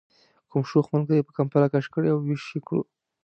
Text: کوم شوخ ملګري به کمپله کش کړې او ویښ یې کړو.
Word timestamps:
کوم 0.49 0.63
شوخ 0.69 0.85
ملګري 0.93 1.21
به 1.25 1.31
کمپله 1.37 1.67
کش 1.73 1.85
کړې 1.93 2.07
او 2.13 2.19
ویښ 2.25 2.45
یې 2.53 2.59
کړو. 2.67 2.81